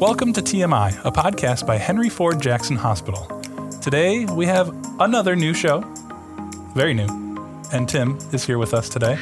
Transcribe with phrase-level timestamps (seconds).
[0.00, 3.26] Welcome to TMI, a podcast by Henry Ford Jackson Hospital.
[3.82, 5.80] Today we have another new show,
[6.74, 7.06] very new,
[7.72, 9.18] and Tim is here with us today.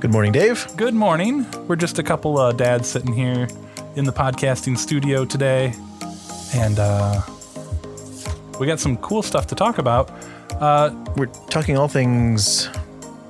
[0.00, 0.66] Good morning, Dave.
[0.76, 1.46] Good morning.
[1.68, 3.48] We're just a couple of dads sitting here
[3.96, 5.74] in the podcasting studio today,
[6.54, 7.20] and uh,
[8.58, 10.10] we got some cool stuff to talk about.
[10.60, 12.68] Uh, We're talking all things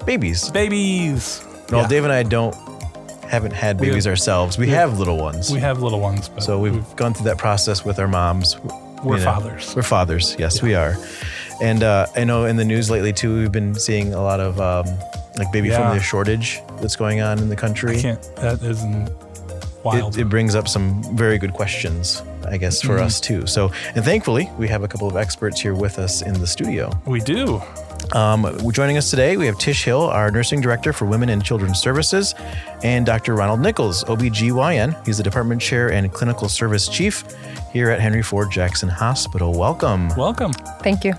[0.06, 0.50] babies.
[0.50, 1.44] babies.
[1.70, 2.54] Well, Yeah, Dave and I don't
[3.28, 4.58] haven't had We- babies ourselves.
[4.58, 5.50] We have little ones.
[5.50, 8.56] we have little ones, but so we've gone through that process with our moms.
[9.02, 9.32] we're you know.
[9.32, 9.74] fathers.
[9.76, 10.34] We're fathers.
[10.38, 10.96] Yes, we are.
[11.62, 14.60] And uh, I know in the news lately too, we've been seeing a lot of
[14.60, 14.86] um,
[15.36, 15.78] like baby Yeah.
[15.78, 17.96] formula shortage that's going on in the country.
[17.98, 19.10] That isn't
[19.84, 20.16] wild.
[20.16, 23.04] It, it brings up some very good questions, I guess, for Mm-hmm.
[23.04, 23.46] us too.
[23.46, 26.90] So, and thankfully, we have a couple of experts here with us in the studio.
[27.06, 27.60] we do.
[28.12, 31.80] Um, joining us today, we have Tish Hill, our nursing director for Women and Children's
[31.80, 32.34] Services,
[32.82, 33.34] and Dr.
[33.34, 35.06] Ronald Nichols, OBGYN.
[35.06, 37.24] He's the department chair and clinical service chief
[37.72, 39.52] here at Henry Ford Jackson Hospital.
[39.52, 40.08] Welcome.
[40.16, 40.52] Welcome.
[40.82, 41.14] Thank you.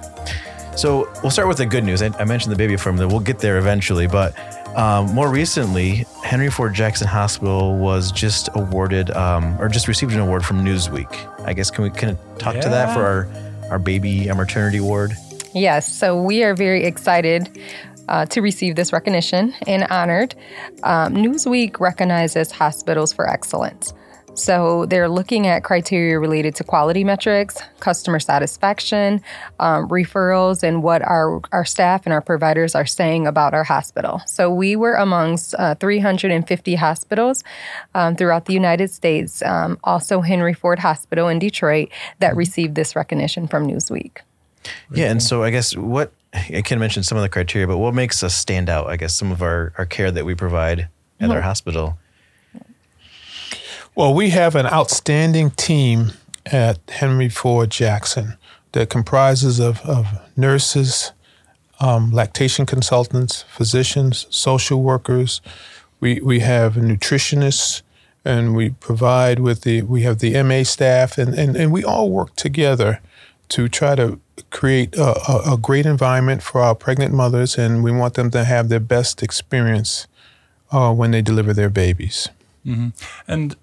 [0.75, 2.01] So we'll start with the good news.
[2.01, 3.07] I, I mentioned the baby formula.
[3.07, 4.37] We'll get there eventually, but
[4.77, 10.19] um, more recently, Henry Ford Jackson Hospital was just awarded um, or just received an
[10.19, 11.45] award from Newsweek.
[11.45, 13.27] I guess can we kind of talk to that for our
[13.71, 15.15] our baby our maternity award?
[15.55, 17.57] Yes, so we are very excited
[18.09, 20.35] uh, to receive this recognition and honored.
[20.83, 23.93] Um, Newsweek recognizes hospitals for excellence.
[24.33, 29.21] So they're looking at criteria related to quality metrics, customer satisfaction,
[29.61, 34.21] um, referrals, and what our, our staff and our providers are saying about our hospital.
[34.27, 37.45] So we were amongst uh, 350 hospitals
[37.93, 41.87] um, throughout the United States, um, also Henry Ford Hospital in Detroit,
[42.19, 44.17] that received this recognition from Newsweek.
[44.91, 47.93] Yeah, and so I guess what I can mention some of the criteria, but what
[47.93, 48.87] makes us stand out?
[48.87, 50.87] I guess some of our our care that we provide
[51.19, 51.97] at our hospital.
[53.95, 56.11] Well, we have an outstanding team
[56.45, 58.37] at Henry Ford Jackson
[58.73, 61.13] that comprises of, of nurses,
[61.79, 65.39] um, lactation consultants, physicians, social workers.
[66.01, 67.83] We, we have nutritionists,
[68.25, 72.09] and we provide with the we have the MA staff, and, and, and we all
[72.09, 72.99] work together
[73.49, 74.19] to try to
[74.49, 78.69] create a, a, great environment for our pregnant mothers, and we want them to have
[78.69, 80.07] their best experience
[80.71, 82.29] uh, when they deliver their babies.
[83.27, 83.55] And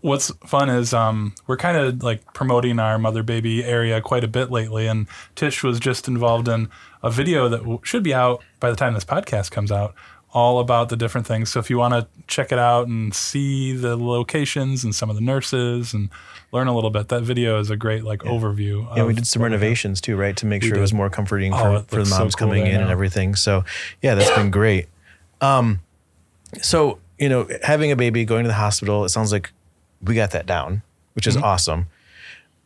[0.00, 4.28] what's fun is um, we're kind of like promoting our mother baby area quite a
[4.28, 4.86] bit lately.
[4.86, 5.06] And
[5.36, 6.68] Tish was just involved in
[7.02, 9.94] a video that should be out by the time this podcast comes out,
[10.34, 11.50] all about the different things.
[11.50, 15.16] So if you want to check it out and see the locations and some of
[15.16, 16.08] the nurses and
[16.52, 18.86] learn a little bit, that video is a great like overview.
[18.96, 19.60] Yeah, we did some what we have.
[19.60, 22.10] renovations too, right, to make We sure it was more comforting Oh, for, the looks
[22.10, 23.34] so moms cool coming in and everything.
[23.34, 23.64] So
[24.00, 24.86] yeah, that's been great.
[25.42, 25.80] Um,
[26.62, 29.52] so you know, having a baby, going to the hospital, it sounds like
[30.02, 30.82] we got that down,
[31.12, 31.38] which Mm-hmm.
[31.38, 31.86] is awesome.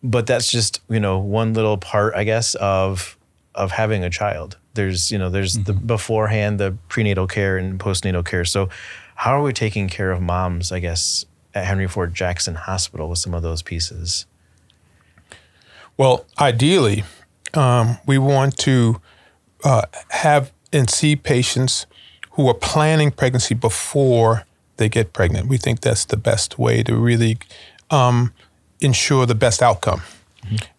[0.03, 3.17] But that's just you know one little part, I guess, of
[3.57, 4.57] of having a child.
[4.75, 5.87] There's you know there's the Mm-hmm.
[5.87, 8.45] beforehand, the prenatal care and postnatal care.
[8.45, 8.69] So
[9.17, 10.73] how are we taking care of moms?
[10.73, 11.25] I guess
[11.55, 14.27] at Henry Ford Jackson Hospital with some of those pieces.
[15.97, 17.05] Well, ideally,
[17.55, 19.01] um, we want to
[19.65, 21.87] uh, have and see patients
[22.33, 24.45] who are planning pregnancy before
[24.77, 25.49] they get pregnant.
[25.49, 27.39] We think that's the best way to really
[27.91, 28.35] um,
[28.81, 30.03] ensure the best outcome.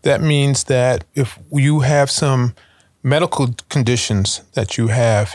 [0.04, 2.54] That means that if you have some
[3.08, 5.34] medical conditions that you have,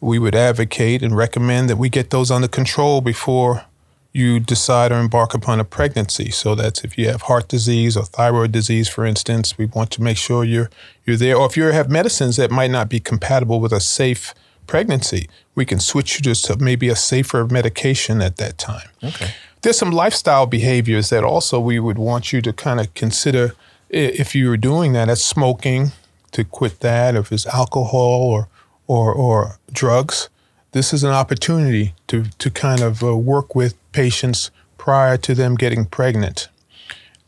[0.00, 3.64] we would advocate and recommend that we get those under control before
[4.12, 6.30] you decide or embark upon a pregnancy.
[6.30, 10.02] So that's if you have heart disease or thyroid disease, for instance, we want to
[10.02, 10.70] make sure you're
[11.06, 11.36] you're there.
[11.36, 14.34] Or if you have medicines that might not be compatible with a safe
[14.66, 18.88] pregnancy, we can switch you to maybe a safer medication at that time.
[19.02, 19.30] Okay.
[19.62, 23.54] There's some lifestyle behaviors that also we would want you to kind of consider
[23.88, 25.06] if you were doing that.
[25.06, 25.92] That's smoking,
[26.32, 27.14] to quit that.
[27.14, 28.48] If it's alcohol or
[28.86, 30.28] or or drugs,
[30.72, 35.54] this is an opportunity to to kind of uh, work with patients prior to them
[35.54, 36.48] getting pregnant,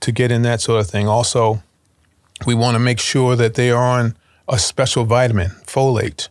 [0.01, 1.07] to get in that sort of thing.
[1.07, 1.63] Also,
[2.47, 4.17] we want to make sure that they are on
[4.49, 6.29] a special vitamin, folate,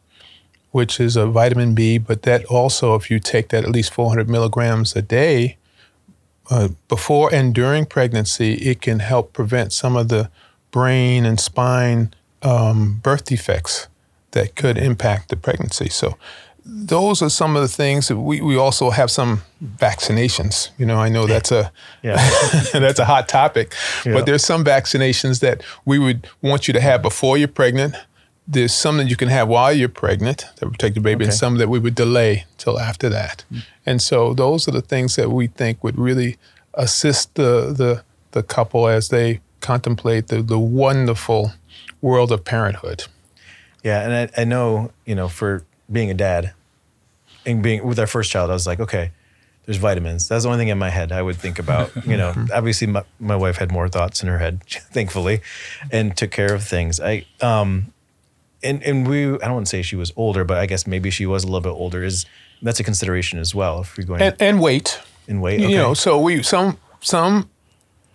[0.71, 4.29] which is a vitamin B, but that also, if you take that at least 400
[4.29, 5.57] milligrams a day,
[6.49, 10.29] uh, before and during pregnancy, it can help prevent some of the
[10.71, 12.13] brain and spine
[12.43, 13.87] um, birth defects
[14.31, 15.89] that could impact the pregnancy.
[15.89, 16.17] So,
[16.65, 19.41] those are some of the things that we, we also have some
[19.77, 20.69] vaccinations.
[20.77, 22.15] You know, I know that's a Yeah.
[22.73, 23.73] that's a hot topic,
[24.05, 24.13] Yeah.
[24.13, 27.95] but there's some vaccinations that we would want you to have before you're pregnant.
[28.47, 31.57] There's some that you can have while you're pregnant that protect the baby, and some
[31.57, 33.43] that we would delay till after that.
[33.85, 36.37] And so those are the things that we think would really
[36.73, 41.53] assist the the the couple as they contemplate the, the wonderful
[42.01, 43.05] world of parenthood.
[43.83, 46.53] Yeah, and I, I know, you know, for being a dad
[47.45, 49.11] and being with our first child, I was like, okay,
[49.65, 50.27] there's vitamins.
[50.27, 51.91] That's the only thing in my head I would think about.
[52.05, 55.41] You know, obviously my, my wife had more thoughts in her head, thankfully,
[55.91, 56.99] and took care of things.
[56.99, 57.93] I um
[58.61, 61.09] and and we I don't want to say she was older, but I guess maybe
[61.09, 62.03] she was a little bit older.
[62.03, 62.25] Is
[62.61, 64.99] that's a consideration as well if we're going And, and weight.
[65.27, 65.59] in weight?
[65.59, 67.49] You know, so we some some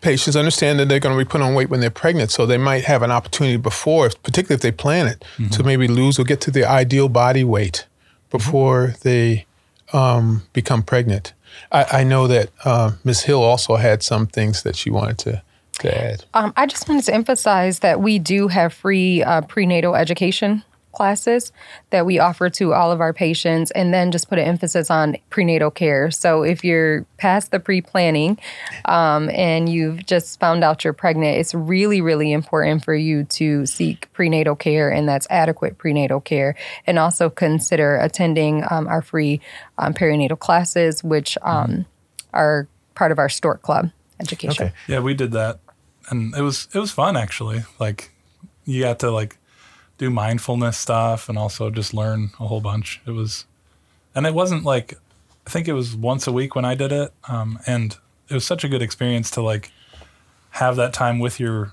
[0.00, 2.58] patients understand that they're going to be put on weight when they're pregnant, so they
[2.58, 6.24] might have an opportunity before, if- particularly if they plan it, to maybe lose or
[6.24, 7.86] get to their ideal body weight
[8.30, 9.46] before they
[9.92, 11.32] um, become pregnant.
[11.72, 13.22] I, I know that uh, Ms.
[13.22, 15.42] Hill also had some things that she wanted to,
[15.80, 16.24] to add.
[16.34, 20.62] Um, I just wanted to emphasize that we do have free uh, prenatal education
[20.92, 21.52] classes
[21.90, 25.16] that we offer to all of our patients, and then just put an emphasis on
[25.30, 26.10] prenatal care.
[26.10, 28.38] So if you're past the pre planning
[28.84, 33.66] um, and you've just found out you're pregnant, it's really, really important for you to
[33.66, 36.56] seek prenatal care, and that's adequate prenatal care.
[36.86, 39.40] And also consider attending um, our free
[39.78, 41.86] um, perinatal classes, which um,
[42.32, 44.66] are part of our Stork Club education.
[44.66, 44.74] Okay.
[44.86, 45.60] Yeah, we did that,
[46.10, 47.62] and it was it was fun actually.
[47.78, 48.10] Like
[48.64, 49.37] you got to like
[49.98, 53.00] do mindfulness stuff and also just learn a whole bunch.
[53.06, 53.44] It was,
[54.14, 54.94] and it wasn't like
[55.46, 57.96] I think it was once a week when I did it, um, and
[58.28, 59.72] it was such a good experience to like
[60.50, 61.72] have that time with your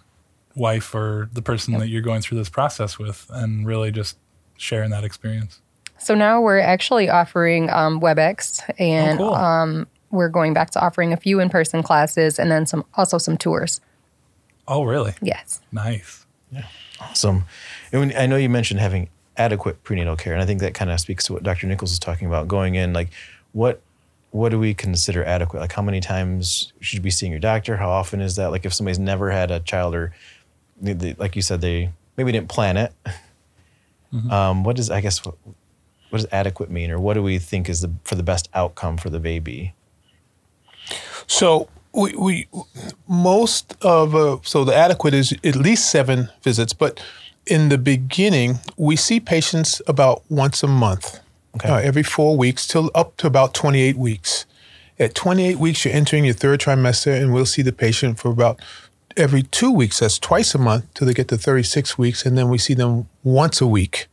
[0.56, 4.18] wife or the person that you're going through this process with, and really just
[4.58, 5.62] sharing that experience.
[5.98, 9.36] So now we're actually offering um, WebEx, and Oh, cool.
[9.36, 13.38] um, we're going back to offering a few in-person classes, and then some also some
[13.38, 13.82] tours.
[14.68, 15.14] Oh, really?
[15.22, 15.62] Yes.
[15.72, 16.26] Nice.
[17.00, 17.46] Awesome.
[17.92, 20.90] And when, I know you mentioned having adequate prenatal care, and I think that kind
[20.90, 21.68] of speaks to what Dr.
[21.68, 22.48] Nichols is talking about.
[22.48, 23.10] Going in, like,
[23.52, 23.82] what
[24.32, 25.62] what do we consider adequate?
[25.62, 27.78] Like, how many times should you be seeing your doctor?
[27.78, 28.52] How often is that?
[28.52, 30.14] Like, if somebody's never had a child, or
[30.82, 32.94] they, they, like you said, they maybe didn't plan it.
[34.32, 35.36] Um, what does I guess what,
[36.10, 38.98] what does adequate mean, or what do we think is the for the best outcome
[38.98, 39.74] for the baby?
[41.28, 42.48] So we, we
[43.08, 47.02] most of uh, so the adequate is at least seven visits, but
[47.46, 51.20] in the beginning we see patients about once a month,
[51.56, 51.70] Okay.
[51.70, 54.46] uh, every four weeks till up to about 28 weeks.
[54.98, 58.62] At 28 weeks, you're entering your third trimester, and we'll see the patient for about
[59.18, 60.00] every two weeks.
[60.00, 63.08] That's twice a month till they get to 36 weeks, and then we see them
[63.24, 64.08] once a week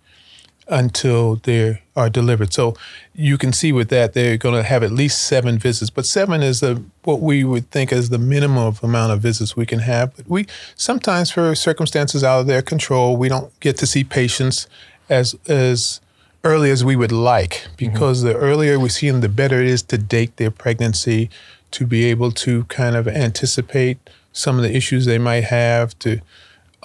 [0.69, 2.53] until they are delivered.
[2.53, 2.75] So
[3.14, 6.43] you can see with that they're going to have at least seven visits, but seven
[6.43, 10.17] is the what we would think is the minimum amount of visits we can have.
[10.17, 14.67] But we sometimes, for circumstances out of their control, we don't get to see patients
[15.09, 16.00] as as
[16.44, 17.76] early as we would like mm-hmm.
[17.76, 21.31] because the earlier we see them, the better it is to date their pregnancy,
[21.73, 23.99] to be able to kind of anticipate
[24.32, 26.20] some of the issues they might have to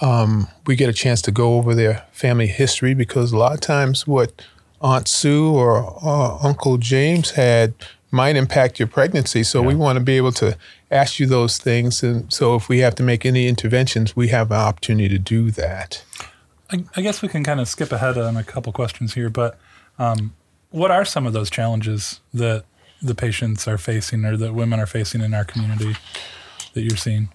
[0.00, 4.06] we get a chance to go over their family history because a lot of times
[4.06, 4.42] what
[4.80, 7.74] Aunt Sue or uh, Uncle James had
[8.10, 9.42] might impact your pregnancy.
[9.42, 10.56] So we want to be able to
[10.90, 12.02] ask you those things.
[12.02, 15.50] And so if we have to make any interventions, we have an opportunity to do
[15.52, 16.04] that.
[16.70, 19.58] I, I guess we can kind of skip ahead on a couple questions here, but
[19.98, 20.34] um,
[20.70, 22.64] what are some of those challenges that
[23.02, 25.96] the patients are facing or that women are facing in our community
[26.72, 27.28] that you're seeing?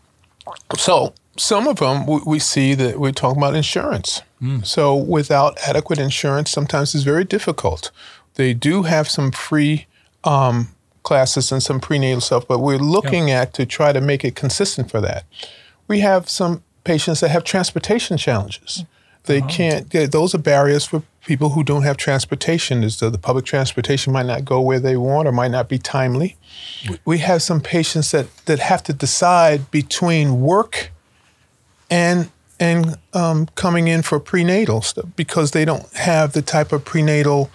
[0.77, 4.21] So some of them we, we see that we're talking about insurance.
[4.63, 7.91] So without adequate insurance, sometimes it's very difficult.
[8.35, 9.85] They do have some free
[10.25, 10.67] um,
[11.03, 14.91] classes and some prenatal stuff, but we're looking at to try to make it consistent
[14.91, 15.23] for that.
[15.87, 18.83] We have some patients that have transportation challenges.
[19.25, 19.89] They can't.
[19.91, 22.83] they- Those are barriers for people who don't have transportation.
[22.83, 25.77] Is the, the public transportation might not go where they want or might not be
[25.77, 26.35] timely.
[26.89, 30.91] We- We have some patients that that have to decide between work
[31.89, 36.85] and and um, coming in for prenatal stuff because they don't have the type of
[36.85, 37.49] prenatal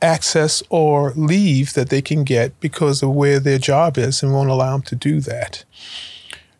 [0.00, 4.50] access or leave that they can get because of where their job is and won't
[4.50, 5.64] allow them to do that.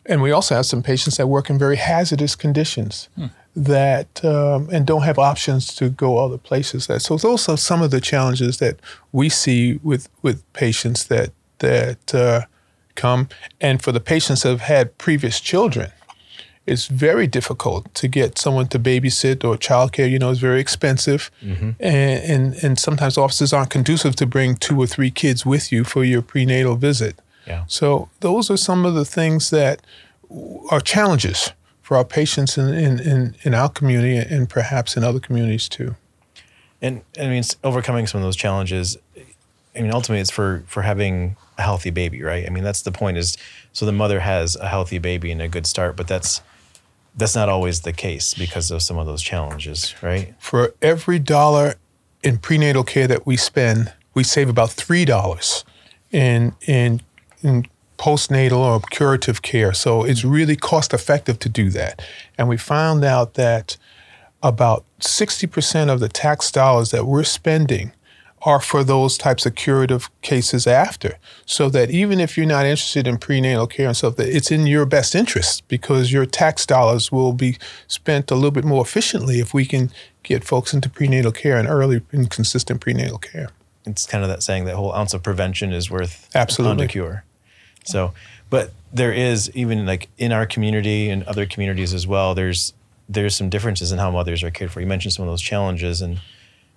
[0.07, 3.07] And we also have some patients that work in very hazardous conditions
[3.55, 6.87] that um, and don't have options to go other places.
[6.87, 8.79] That so those are some of the challenges that
[9.11, 12.41] we see with with patients that that uh,
[12.95, 13.29] come.
[13.61, 15.91] And for the patients that have had previous children,
[16.67, 20.09] it's very difficult to get someone to babysit or childcare.
[20.09, 21.71] You know, it's very expensive, mm-hmm.
[21.79, 25.83] and, and and sometimes offices aren't conducive to bring two or three kids with you
[25.83, 27.19] for your prenatal visit.
[27.45, 27.65] Yeah.
[27.67, 29.81] So those are some of the things that
[30.71, 35.19] are challenges for our patients in in, in, in our community and perhaps in other
[35.19, 35.95] communities too.
[36.81, 38.97] And I mean, overcoming some of those challenges,
[39.75, 42.45] I mean, ultimately, it's for for having a healthy baby, right?
[42.45, 43.17] I mean, that's the point.
[43.17, 43.37] Is
[43.71, 46.41] so the mother has a healthy baby and a good start, but that's
[47.17, 50.33] that's not always the case because of some of those challenges, right?
[50.39, 51.75] For every dollar
[52.23, 55.63] in prenatal care that we spend, we save about three dollars
[56.11, 57.01] in in
[57.41, 57.67] in
[57.97, 59.73] postnatal or curative care.
[59.73, 62.01] So it's really cost effective to do that.
[62.37, 63.77] And we found out that
[64.43, 67.93] about 60% of the tax dollars that we're spending
[68.45, 71.17] are for those types of curative cases after.
[71.47, 74.67] So that even if you're not interested in prenatal care and stuff, that it's in
[74.67, 79.39] your best interest because your tax dollars will be spent a little bit more efficiently
[79.39, 83.49] if we can get folks into prenatal care and early and consistent prenatal care.
[83.85, 86.69] It's kind of that saying that whole ounce of prevention is worth Absolutely.
[86.69, 87.23] a pound of cure.
[87.83, 88.13] So,
[88.49, 92.35] but there is even like in our community and other communities as well.
[92.35, 92.73] There's
[93.07, 94.81] there's some differences in how mothers are cared for.
[94.81, 96.19] You mentioned some of those challenges, and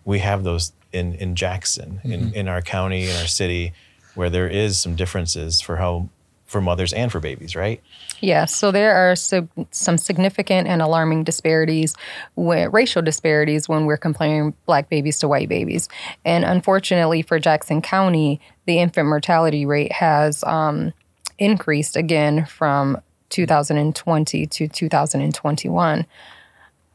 [0.04, 3.72] we have those in in Jackson, in in our county, in our city,
[4.14, 6.08] where there is some differences for how
[6.48, 7.80] for mothers and for babies, right?
[8.20, 11.94] Yes, so there are so, some significant and alarming disparities,
[12.36, 15.90] with, racial disparities, when we're comparing black babies to white babies.
[16.24, 20.94] And unfortunately for Jackson County, the infant mortality rate has um,
[21.38, 26.06] increased again from 2020 to 2021.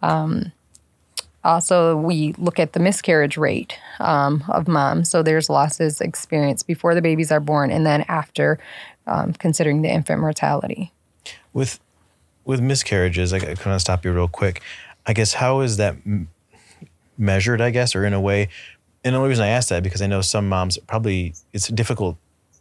[0.01, 0.51] Um,
[1.43, 5.09] also, we look at the miscarriage rate um, of moms.
[5.09, 8.59] So there's losses experienced before the babies are born and then after,
[9.07, 10.91] um, considering the infant mortality.
[11.51, 11.79] With
[12.45, 14.61] with miscarriages, I, I want to stop you real quick.
[15.05, 16.29] I guess how is that m-
[17.17, 17.61] measured?
[17.61, 18.49] I guess, or in a way,
[19.03, 21.73] and the only reason I ask that because I know some moms probably it's a
[21.73, 22.17] difficult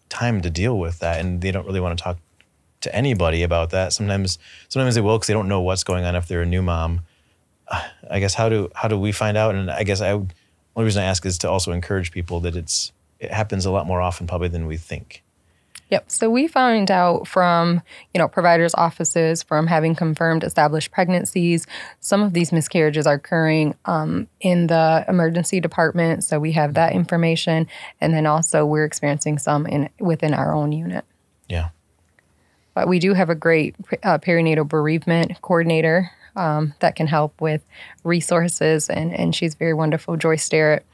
[0.09, 2.19] time to deal with that, and they don't really want to talk
[2.83, 3.93] to anybody about that.
[3.93, 6.63] Sometimes, sometimes they will because they don't know what's going on if they're a new
[6.63, 7.03] mom.
[8.11, 9.55] I guess how do how do we find out?
[9.55, 10.33] And I guess I would,
[10.77, 13.87] only reason I ask is to also encourage people that it's it happens a lot
[13.87, 15.23] more often probably than we think.
[15.91, 16.11] Yep.
[16.11, 17.83] So we found out from,
[18.15, 21.67] you know, providers' offices from having confirmed established pregnancies.
[22.01, 26.95] Some of these miscarriages are occurring um, in the emergency department, so we have that
[26.95, 27.69] information,
[28.01, 31.05] and then also we're experiencing some in within our own unit.
[31.47, 31.69] Yeah.
[32.73, 37.63] But we do have a great uh, perinatal bereavement coordinator um, that can help with
[38.05, 40.85] resources, and and she's very wonderful, Joyce Starrett.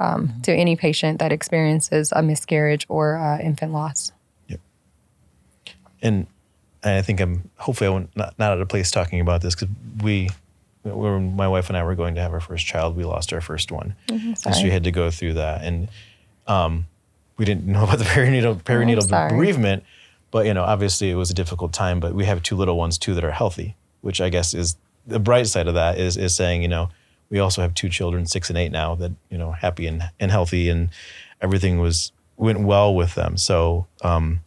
[0.00, 4.10] Um, To any patient that experiences a miscarriage or uh, infant loss.
[6.02, 6.26] and
[6.82, 9.68] and I think I'm hopefully I'm not, not out of place talking about this because
[10.02, 10.28] we,
[10.82, 13.40] when my wife and I were going to have our first child, we lost our
[13.40, 15.88] first one, and so we had to go through that, and
[16.48, 16.86] um,
[17.36, 19.30] we didn't know about the perinatal perinatal sorry.
[19.30, 19.84] bereavement,
[20.32, 22.00] but you know, obviously it was a difficult time.
[22.00, 25.18] But we have two little ones too that are healthy, which I guess is the
[25.18, 26.90] bright side of that is is saying you know
[27.32, 30.30] we also have two children, six and eight now, that you know happy and and
[30.30, 30.90] healthy, and
[31.40, 33.38] everything was went well with them.
[33.38, 34.42] So um,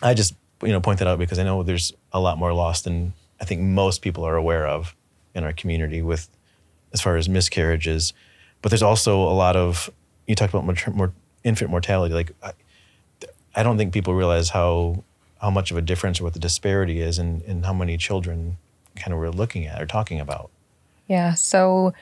[0.00, 2.84] I just you know point that out because I know there's a lot more lost
[2.84, 4.96] than I think most people are aware of
[5.34, 6.30] in our community with
[6.94, 8.14] as far as miscarriages.
[8.62, 9.90] But there's also a lot of
[10.26, 11.12] you talked about more
[11.44, 12.14] infant mortality.
[12.14, 12.52] Like I,
[13.54, 15.04] I don't think people realize how
[15.38, 18.56] how much of a difference or what the disparity is in, in how many children
[18.96, 20.50] kind of we're looking at or talking about.
[21.08, 21.34] Yeah.
[21.34, 21.92] So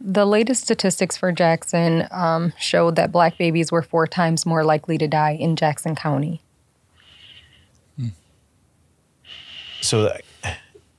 [0.00, 4.98] the latest statistics for Jackson um, showed that black babies were four times more likely
[4.98, 6.42] to die in Jackson County.
[9.80, 10.16] so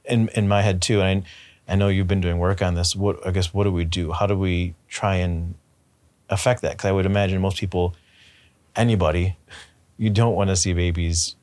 [0.05, 1.23] in in my head too, and
[1.67, 2.95] I, I know you've been doing work on this.
[2.95, 4.11] What I guess what do we do?
[4.11, 5.55] How do we try and
[6.29, 6.71] affect that?
[6.73, 7.95] Because I would imagine most people,
[8.75, 9.37] anybody,
[9.97, 11.35] you don't want to see babies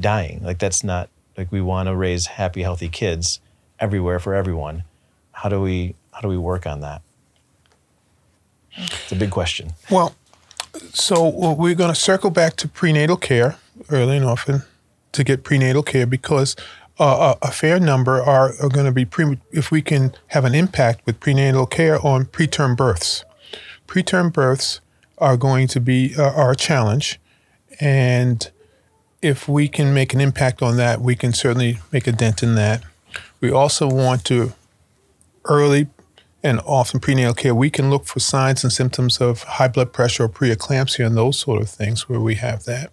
[0.00, 0.42] dying.
[0.42, 3.40] Like that's not like we want to raise happy, healthy kids
[3.78, 4.84] everywhere for everyone.
[5.32, 7.02] How do we how do we work on that?
[8.76, 9.72] It's a big question.
[9.90, 10.14] Well,
[10.92, 13.56] so we're going to circle back to prenatal care
[13.90, 14.62] early and often
[15.12, 16.56] to get prenatal care because
[16.98, 20.44] uh, a, a fair number are, are going to be pre, if we can have
[20.44, 23.24] an impact with prenatal care on preterm births.
[23.86, 24.80] Preterm births
[25.18, 27.20] are going to be uh, challenge,
[27.80, 28.50] and
[29.22, 32.56] if we can make an impact on that, we can certainly make a dent in
[32.56, 32.82] that.
[33.40, 34.52] We also want to
[35.44, 35.88] early
[36.42, 40.24] and often prenatal care, we can look for signs and symptoms of high blood pressure
[40.24, 42.92] or preeclampsia and those sort of things where we have that.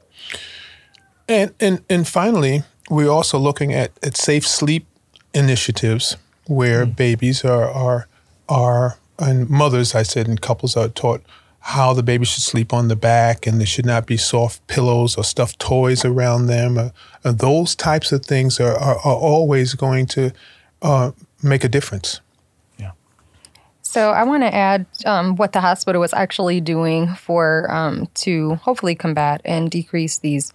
[1.27, 4.85] And and and finally, we're also looking at, at safe sleep
[5.33, 6.17] initiatives
[6.47, 6.91] where hmm.
[6.91, 8.07] babies are are
[8.47, 11.21] are and mothers, I said, and couples are taught
[11.59, 15.17] how the baby should sleep on the back, and there should not be soft pillows
[15.17, 16.77] or stuffed toys around them.
[16.77, 16.89] Uh,
[17.23, 20.31] uh, those types of things are, are, are always going to
[20.81, 21.11] uh,
[21.43, 22.21] make a difference.
[22.77, 22.91] Yeah.
[23.81, 28.55] So I want to add um, what the hospital was actually doing for um, to
[28.55, 30.53] hopefully combat and decrease these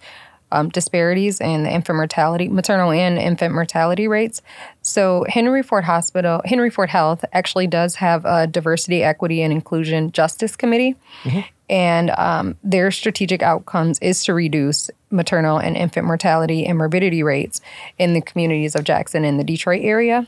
[0.51, 4.41] um, disparities in the infant mortality, maternal and infant mortality rates.
[4.81, 10.11] So Henry Ford Hospital, Henry Ford Health actually does have a diversity, equity, and inclusion
[10.11, 10.95] justice committee,
[11.69, 17.61] and um, their strategic outcomes is to reduce maternal and infant mortality and morbidity rates
[17.97, 20.27] in the communities of Jackson and the Detroit area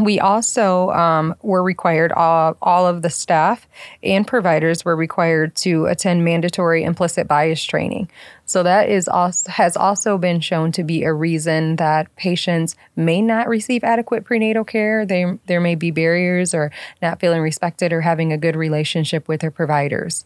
[0.00, 3.68] we also um, were required all, all of the staff
[4.02, 8.10] and providers were required to attend mandatory implicit bias training.
[8.44, 13.22] So that is also has also been shown to be a reason that patients may
[13.22, 15.06] not receive adequate prenatal care.
[15.06, 19.42] They, there may be barriers or not feeling respected or having a good relationship with
[19.42, 20.24] their providers.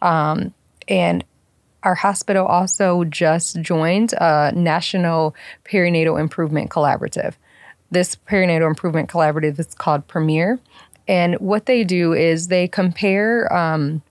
[0.00, 0.54] Um,
[0.88, 1.22] and
[1.82, 7.34] our hospital also just joined a national perinatal improvement collaborative
[7.92, 10.58] this perinatal improvement collaborative is called Premier.
[11.06, 14.02] And what they do is they compare um,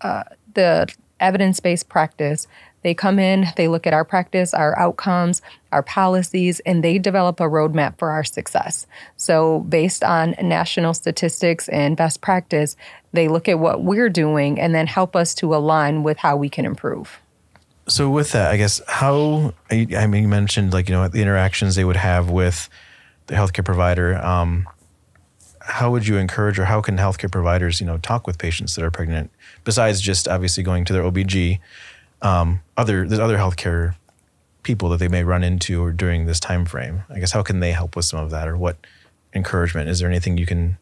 [0.00, 0.24] uh,
[0.54, 0.88] the
[1.20, 2.48] evidence based practice.
[2.82, 7.40] They come in, they look at our practice, our outcomes, our policies, and they develop
[7.40, 8.86] a roadmap for our success.
[9.16, 12.76] So, based on national statistics and best practice,
[13.12, 16.48] they look at what we're doing and then help us to align with how we
[16.48, 17.18] can improve.
[17.88, 21.22] So with that, I guess how I I mean you mentioned like you know the
[21.22, 22.68] interactions they would have with
[23.26, 24.16] the healthcare provider.
[24.16, 24.68] Um,
[25.60, 28.84] how would you encourage, or how can healthcare providers you know talk with patients that
[28.84, 29.30] are pregnant
[29.64, 31.58] besides just obviously going to their OBG?
[32.22, 33.94] Um, other there's other healthcare
[34.62, 37.02] people that they may run into or during this time frame.
[37.10, 38.76] I guess how can they help with some of that, or what
[39.34, 39.88] encouragement?
[39.88, 40.78] Is there anything you can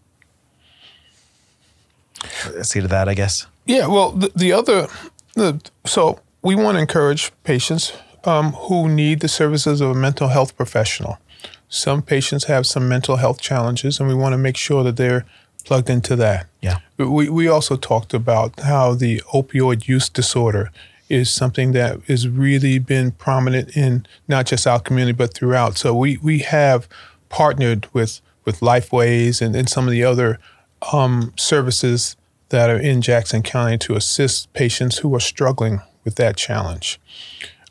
[2.63, 3.09] say to that?
[3.09, 3.47] I guess.
[3.67, 4.89] Yeah, well, the, the other,
[5.35, 7.93] the, so we want to encourage patients
[8.25, 11.19] um, who need the services of a mental health professional.
[11.75, 15.27] Some patients have some mental health challenges, and we want to make sure that they're
[15.65, 16.47] plugged into that.
[16.61, 16.79] Yeah.
[16.99, 20.71] We, we also talked about how the opioid use disorder
[21.09, 25.77] is something that has really been prominent in not just our community, but throughout.
[25.77, 26.89] So we, we have
[27.29, 30.39] partnered with, with Lifeways and, and some of the other
[30.93, 32.15] um, services
[32.51, 37.01] that are in Jackson County to assist patients who are struggling with that challenge.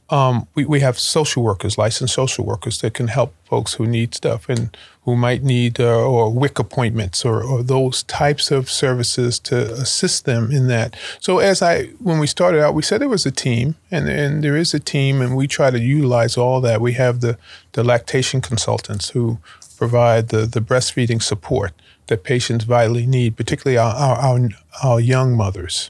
[0.09, 4.13] Um, we, we have social workers, licensed social workers that can help folks who need
[4.13, 9.39] stuff and who might need uh, or WIC appointments or, or those types of services
[9.39, 10.95] to assist them in that.
[11.19, 14.43] So as I when we started out, we said there was a team and, and
[14.43, 16.81] there is a team and we try to utilize all that.
[16.81, 17.37] We have the,
[17.71, 19.39] the lactation consultants who
[19.77, 21.71] provide the, the breastfeeding support
[22.07, 24.49] that patients vitally need, particularly our, our, our,
[24.83, 25.89] our young mothers.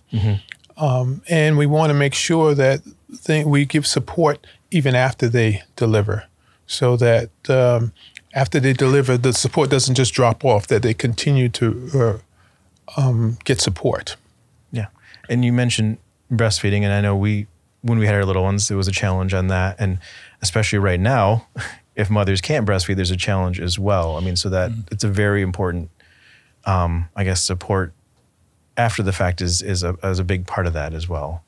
[0.77, 2.81] Um, and we want to make sure that
[3.17, 6.25] thing, we give support even after they deliver,
[6.65, 7.93] so that um,
[8.33, 11.89] after they deliver, the support doesn't just drop off; that they continue to
[12.97, 14.15] uh, um, get support.
[14.71, 14.87] Yeah.
[15.29, 15.97] And you mentioned
[16.31, 17.47] breastfeeding, and I know we,
[17.81, 19.75] when we had our little ones, there was a challenge on that.
[19.79, 19.99] And
[20.41, 21.47] especially right now,
[21.95, 24.17] if mothers can't breastfeed, there's a challenge as well.
[24.17, 25.89] I mean, so that it's a very important,
[26.65, 27.93] um, I guess, support
[28.75, 31.43] after the fact is, is, a, is a big part of that as well.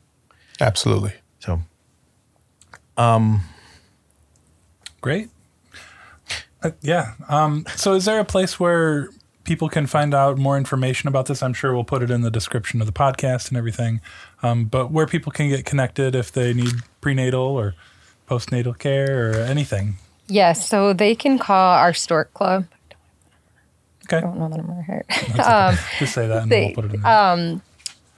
[0.62, 1.13] Absolutely.
[1.45, 1.62] So,
[5.01, 5.29] Great.
[6.63, 7.13] Uh, yeah.
[7.29, 9.10] Um, so, is there a place where
[9.43, 11.43] people can find out more information about this?
[11.43, 14.01] I'm sure we'll put it in the description of the podcast and everything.
[14.41, 17.75] Um, but where people can get connected if they need prenatal or
[18.27, 19.95] postnatal care or anything.
[20.27, 22.65] Yes, so they can call our Stork Club.
[24.05, 24.17] Okay.
[24.17, 25.05] I don't know the number here.
[25.99, 27.01] Just say that and they- we'll put it in.
[27.01, 27.62] there.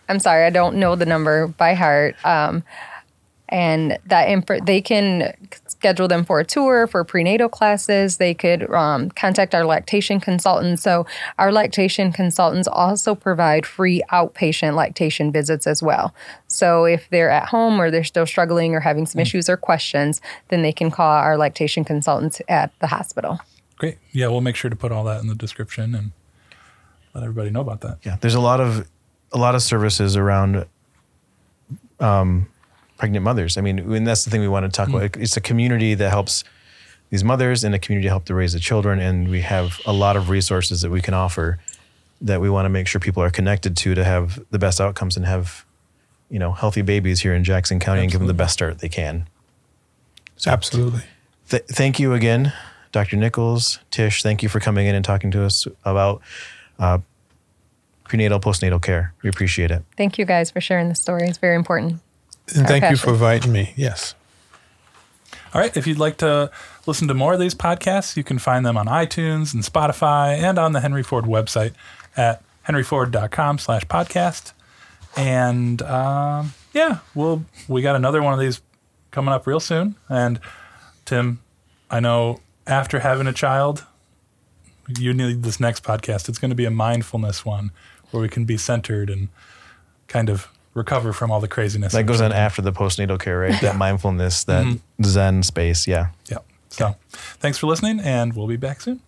[0.10, 2.16] I'm sorry, I don't know the number by heart.
[2.24, 2.64] Um,
[3.50, 5.34] and that inf- they can
[5.68, 8.18] schedule them for a tour for prenatal classes.
[8.18, 10.82] They could um, contact our lactation consultants.
[10.82, 11.06] So
[11.38, 16.14] our lactation consultants also provide free outpatient lactation visits as well.
[16.48, 20.20] So if they're at home or they're still struggling or having some issues or questions,
[20.50, 23.40] then they can call our lactation consultants at the hospital.
[23.78, 23.98] Great.
[24.12, 26.12] Yeah, we'll make sure to put all that in the description and
[27.14, 28.00] let everybody know about that.
[28.04, 28.88] yeah, there's a lot of
[29.34, 30.66] a lot of services around
[32.00, 32.48] um,
[32.98, 33.58] pregnant mothers.
[33.58, 35.16] I mean, and that's the thing we want to talk about.
[35.18, 36.44] It's a community that helps
[37.10, 39.94] these mothers and a community to help to raise the children, and we have a
[39.94, 41.60] lot of resources that we can offer
[42.20, 45.16] that we want to make sure people are connected to to have the best outcomes
[45.16, 45.66] and have
[46.30, 48.90] you know healthy babies here in Jackson County and give them the best start they
[48.90, 49.28] can.
[50.46, 51.02] Absolutely.
[51.50, 52.54] Th- thank you again,
[52.92, 53.16] Dr.
[53.16, 54.22] Nichols, Tish.
[54.22, 56.22] Thank you for coming in and talking to us about
[56.80, 57.00] uh,
[58.04, 59.14] prenatal postnatal care.
[59.24, 59.84] We appreciate it.
[59.96, 61.28] Thank you guys for sharing the story.
[61.28, 62.02] It's very important.
[62.56, 63.74] And Our thank you for inviting me.
[63.76, 64.16] Yes.
[65.34, 65.76] All All right.
[65.76, 66.52] If you'd like to
[66.86, 70.58] listen to more of these podcasts, you can find them on iTunes and Spotify and
[70.58, 71.74] on the Henry Ford website
[72.16, 74.54] at henryford.com slash podcast.
[75.16, 78.62] And um, yeah, we'll, we got another one of these
[79.12, 79.96] coming up real soon.
[80.10, 80.40] And
[81.06, 81.40] Tim,
[81.90, 83.86] I know after having a child,
[84.98, 86.30] you need this next podcast.
[86.30, 87.72] It's going to be a mindfulness one
[88.12, 89.30] where we can be centered and
[90.08, 91.94] kind of recover from all the craziness.
[91.94, 93.60] That goes on after the postnatal care, right?
[93.62, 95.04] That mindfulness, that mm-hmm.
[95.04, 95.88] Zen space.
[95.88, 96.10] Yeah.
[96.30, 96.40] Yeah.
[96.70, 99.02] So thanks for listening, and we'll be back soon.